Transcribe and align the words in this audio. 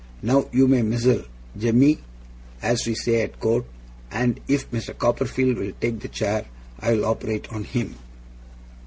'Now 0.23 0.49
you 0.51 0.67
may 0.67 0.81
mizzle, 0.81 1.25
jemmy 1.55 1.99
(as 2.59 2.87
we 2.87 2.95
say 2.95 3.21
at 3.21 3.39
Court), 3.39 3.65
and 4.09 4.39
if 4.47 4.71
Mr. 4.71 4.97
Copperfield 4.97 5.59
will 5.59 5.73
take 5.79 5.99
the 5.99 6.07
chair 6.07 6.47
I'll 6.79 7.05
operate 7.05 7.47
on 7.53 7.65
him. 7.65 7.93